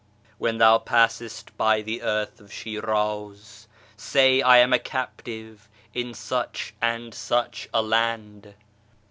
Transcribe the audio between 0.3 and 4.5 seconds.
When thou passest by the earth of Shiraz Say